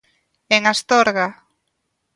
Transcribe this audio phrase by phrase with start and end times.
[0.55, 1.27] En Astorga.